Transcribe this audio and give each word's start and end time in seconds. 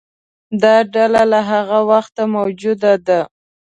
دا 0.61 0.75
ډله 0.93 1.23
له 1.31 1.39
هغه 1.51 1.79
وخته 1.91 2.23
موجوده 2.35 2.93
ده. 3.07 3.19